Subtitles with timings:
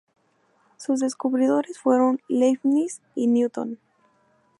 [0.77, 3.77] Sus descubridores fueron Leibniz y Newton.